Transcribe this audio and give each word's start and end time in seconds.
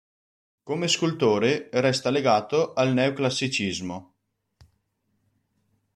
Come 0.63 0.87
scultore 0.87 1.69
resta 1.73 2.09
legato 2.09 2.73
al 2.73 2.91
neoclassicismo. 2.91 4.13